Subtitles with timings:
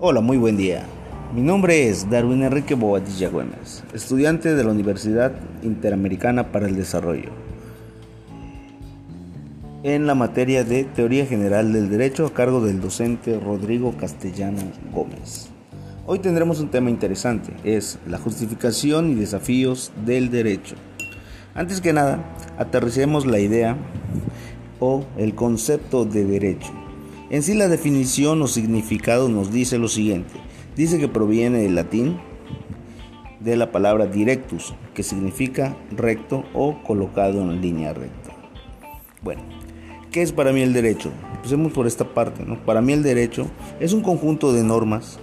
[0.00, 0.84] Hola, muy buen día.
[1.34, 5.32] Mi nombre es Darwin Enrique Bobadilla Gómez, estudiante de la Universidad
[5.64, 7.30] Interamericana para el Desarrollo,
[9.82, 14.62] en la materia de Teoría General del Derecho a cargo del docente Rodrigo Castellano
[14.94, 15.48] Gómez.
[16.06, 20.76] Hoy tendremos un tema interesante, es la justificación y desafíos del derecho.
[21.56, 22.22] Antes que nada,
[22.56, 23.76] aterricemos la idea
[24.78, 26.87] o el concepto de derecho.
[27.30, 30.32] En sí la definición o significado nos dice lo siguiente.
[30.76, 32.18] Dice que proviene del latín
[33.40, 38.30] de la palabra directus, que significa recto o colocado en línea recta.
[39.22, 39.42] Bueno,
[40.10, 41.12] ¿qué es para mí el derecho?
[41.34, 42.44] Empecemos por esta parte.
[42.46, 42.64] ¿no?
[42.64, 43.46] Para mí el derecho
[43.78, 45.18] es un conjunto de normas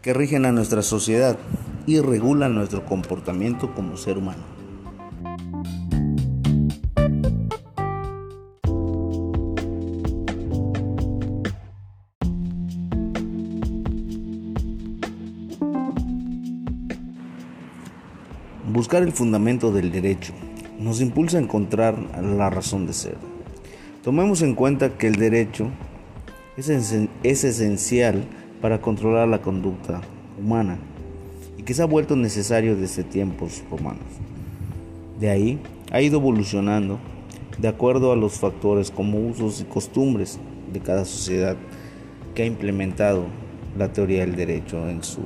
[0.00, 1.38] que rigen a nuestra sociedad
[1.86, 4.51] y regulan nuestro comportamiento como ser humano.
[18.72, 20.32] Buscar el fundamento del derecho
[20.78, 23.18] nos impulsa a encontrar la razón de ser.
[24.02, 25.68] Tomemos en cuenta que el derecho
[26.56, 26.70] es,
[27.22, 28.24] esencial
[28.62, 30.00] para controlar la conducta
[30.40, 30.78] humana
[31.58, 34.06] y que se ha vuelto necesario desde tiempos romanos.
[35.20, 36.98] De ahí ha ido evolucionando
[37.58, 40.38] de acuerdo a los factores como usos y costumbres
[40.72, 41.56] de cada sociedad
[42.34, 43.26] que ha implementado
[43.76, 45.20] la teoría del derecho en su,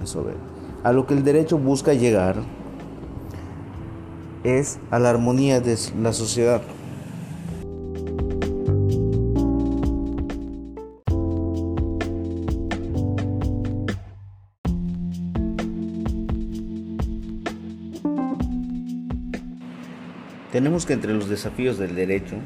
[0.00, 0.34] en.
[0.82, 2.63] A lo que el derecho busca llegar
[4.44, 6.62] es a la armonía de la sociedad.
[20.52, 22.36] Tenemos que entre los desafíos del derecho,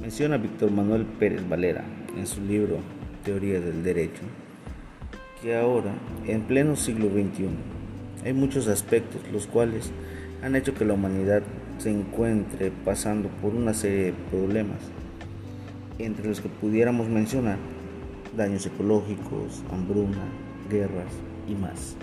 [0.00, 1.84] menciona Víctor Manuel Pérez Valera
[2.16, 2.78] en su libro
[3.22, 4.22] Teoría del Derecho,
[5.42, 5.92] que ahora,
[6.26, 7.48] en pleno siglo XXI,
[8.24, 9.92] hay muchos aspectos los cuales
[10.42, 11.42] han hecho que la humanidad
[11.78, 14.78] se encuentre pasando por una serie de problemas,
[15.98, 17.58] entre los que pudiéramos mencionar
[18.36, 20.24] daños ecológicos, hambruna,
[20.70, 21.12] guerras
[21.48, 21.96] y más.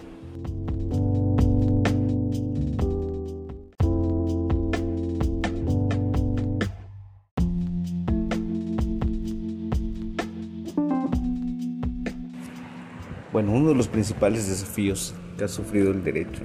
[13.32, 16.44] Bueno, uno de los principales desafíos que ha sufrido el derecho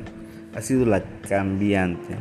[0.54, 2.14] ha sido la cambiante,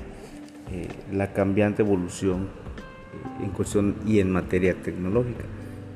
[0.71, 5.43] eh, la cambiante evolución eh, en cuestión y en materia tecnológica.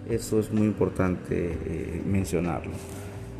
[0.09, 2.71] Eso es muy importante eh, mencionarlo.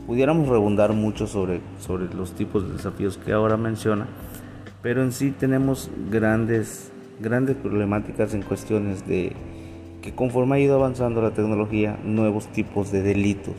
[0.08, 4.08] Pudiéramos rebundar mucho sobre, sobre los tipos de desafíos que ahora menciona,
[4.82, 9.34] pero en sí tenemos grandes, grandes problemáticas en cuestiones de
[10.02, 13.56] que conforme ha ido avanzando la tecnología, nuevos tipos de delitos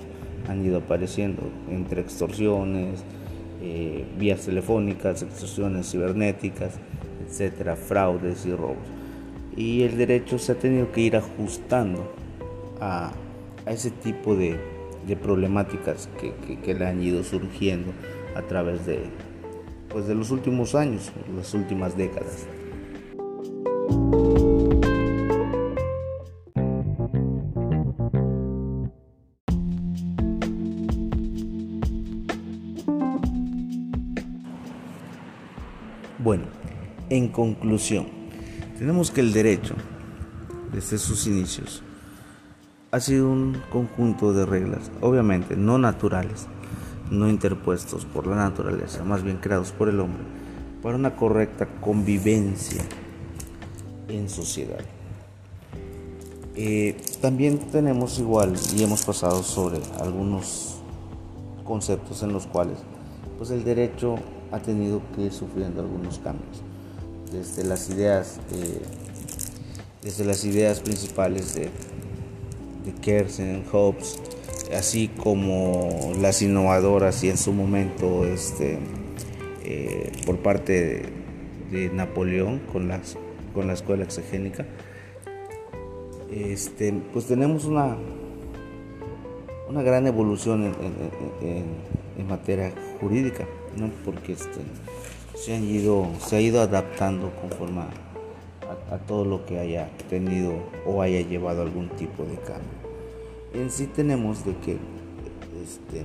[0.49, 3.05] han ido apareciendo, entre extorsiones,
[3.63, 6.75] eh, vías telefónicas, extorsiones cibernéticas,
[7.27, 8.77] etcétera, fraudes y robos.
[9.57, 12.13] Y el derecho se ha tenido que ir ajustando
[12.81, 13.13] a,
[13.67, 14.59] ese tipo de,
[15.23, 17.93] problemáticas que, que, le han ido surgiendo
[18.35, 19.01] a través de,
[19.89, 22.47] pues de los últimos años, las últimas décadas.
[36.23, 36.45] Bueno,
[37.11, 38.07] en conclusión,
[38.79, 39.75] tenemos que el derecho,
[40.73, 41.83] desde sus inicios,
[42.93, 46.47] ha sido un conjunto de reglas, obviamente no naturales,
[47.11, 50.23] no interpuestos por la naturaleza, más bien creados por el hombre,
[50.81, 52.85] para una correcta convivencia
[54.07, 54.85] en sociedad.
[56.55, 60.77] Eh, también tenemos igual y hemos pasado sobre algunos
[61.65, 62.79] conceptos en los cuales
[63.39, 64.19] pues el derecho
[64.53, 66.63] ha tenido que ir sufriendo algunos cambios.
[67.33, 68.83] Desde las ideas, eh,
[70.03, 71.71] desde las ideas principales de,
[72.85, 74.19] de Kersen, Hobbes,
[74.77, 78.79] así como las innovadoras y en su momento este,
[79.65, 81.03] eh, por parte
[81.71, 83.17] de, Napoleón con, las,
[83.55, 84.67] con la escuela exegénica,
[86.31, 87.97] este, pues tenemos una,
[89.71, 90.75] una gran evolución
[91.41, 93.47] en materia jurídica.
[93.77, 93.91] ¿No?
[94.05, 94.61] porque este,
[95.35, 100.53] se, han ido, se ha ido adaptando conforme a, todo lo que haya tenido
[100.87, 102.71] o haya llevado algún tipo de cambio.
[103.55, 104.73] En sí tenemos de que
[105.63, 106.05] este,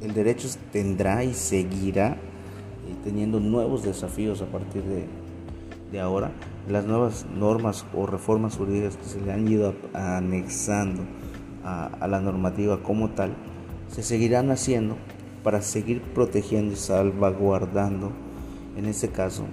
[0.00, 2.16] el derecho tendrá y seguirá eh,
[3.04, 5.06] teniendo nuevos desafíos a partir de,
[5.92, 6.32] de ahora.
[6.68, 11.02] Las nuevas normas o reformas jurídicas que se le han ido anexando
[11.64, 13.34] a, la normativa como tal,
[13.88, 14.96] se seguirán haciendo
[15.42, 18.10] para seguir protegiendo y salvaguardando,
[18.76, 19.44] en este caso,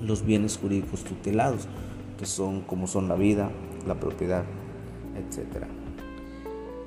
[0.00, 1.68] los bienes jurídicos tutelados,
[2.18, 3.50] que son como son la vida,
[3.86, 4.44] la propiedad,
[5.16, 5.66] etc.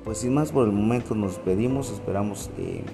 [0.04, 2.84] Pues sin más por el momento nos pedimos, esperamos que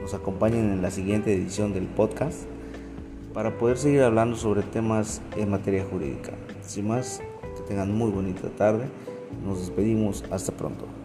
[0.00, 2.44] nos acompañen en la siguiente edición del podcast
[3.32, 6.32] para poder seguir hablando sobre temas en materia jurídica.
[6.62, 7.20] Sin más,
[7.56, 8.88] que tengan muy bonita tarde.
[9.44, 10.24] Nos despedimos.
[10.30, 11.01] Hasta pronto.